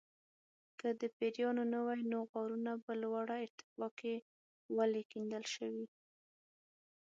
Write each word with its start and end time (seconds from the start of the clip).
که 0.79 0.87
د 1.01 1.03
پیریانو 1.17 1.63
نه 1.73 1.79
وي 1.85 2.01
نو 2.11 2.19
غارونه 2.31 2.71
په 2.85 2.91
لوړه 3.01 3.35
ارتفاع 3.45 3.91
کې 3.99 4.15
ولې 4.77 5.01
کیندل 5.11 5.43
شوي. 5.55 5.85